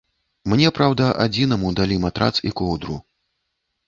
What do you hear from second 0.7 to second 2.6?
праўда, адзінаму далі матрац і